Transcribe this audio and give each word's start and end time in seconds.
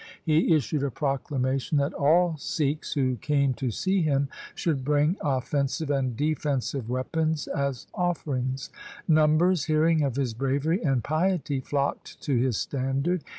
He 0.23 0.55
issued 0.55 0.81
a 0.81 0.89
proclamation 0.89 1.77
that 1.77 1.93
all 1.93 2.35
Sikhs 2.35 2.93
who 2.93 3.17
came 3.17 3.53
to 3.53 3.69
see 3.69 4.01
him 4.01 4.29
should 4.55 4.83
bring 4.83 5.15
offensive 5.21 5.91
and 5.91 6.17
defensive 6.17 6.89
weapons 6.89 7.45
as 7.45 7.85
offerings. 7.93 8.71
Numbers, 9.07 9.65
hearing 9.65 10.01
of 10.01 10.15
his 10.15 10.33
bravery 10.33 10.81
and 10.83 11.03
piety, 11.03 11.59
flocked 11.59 12.19
to 12.23 12.35
his 12.35 12.57
standard. 12.57 13.23